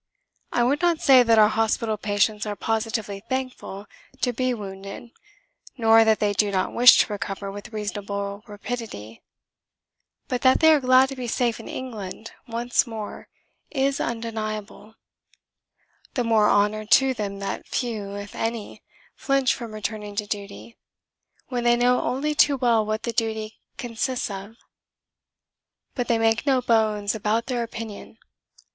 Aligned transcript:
I 0.51 0.63
would 0.63 0.81
not 0.81 0.99
say 0.99 1.21
that 1.21 1.37
our 1.37 1.47
hospital 1.49 1.95
patients 1.95 2.47
are 2.47 2.55
positively 2.55 3.19
thankful 3.29 3.85
to 4.21 4.33
be 4.33 4.51
wounded, 4.51 5.11
nor 5.77 6.03
that 6.03 6.19
they 6.19 6.33
do 6.33 6.49
not 6.49 6.73
wish 6.73 6.97
to 7.01 7.13
recover 7.13 7.51
with 7.51 7.71
reasonable 7.71 8.41
rapidity. 8.47 9.21
But 10.27 10.41
that 10.41 10.59
they 10.59 10.73
are 10.73 10.79
glad 10.79 11.09
to 11.09 11.15
be 11.15 11.27
safe 11.27 11.59
in 11.59 11.67
England 11.67 12.31
once 12.47 12.87
more 12.87 13.27
is 13.69 13.99
undeniable. 13.99 14.95
The 16.15 16.23
more 16.23 16.49
honour 16.49 16.83
to 16.87 17.13
them 17.13 17.37
that 17.37 17.67
few, 17.67 18.15
if 18.15 18.33
any, 18.33 18.81
flinch 19.15 19.53
from 19.53 19.71
returning 19.71 20.15
to 20.15 20.25
duty 20.25 20.77
when 21.49 21.63
they 21.63 21.75
know 21.75 22.01
only 22.01 22.33
too 22.33 22.57
well 22.57 22.83
what 22.83 23.03
that 23.03 23.17
duty 23.17 23.59
consists 23.77 24.31
of. 24.31 24.55
But 25.93 26.07
they 26.07 26.17
make 26.17 26.47
no 26.47 26.59
bones 26.59 27.13
about 27.13 27.45
their 27.45 27.61
opinion. 27.61 28.17